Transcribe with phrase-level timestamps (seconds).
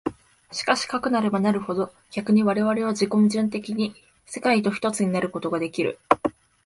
[0.51, 3.93] しかしてかくなればなるほど、逆に我々は自己矛盾的に
[4.25, 5.99] 世界と一つになるということができる。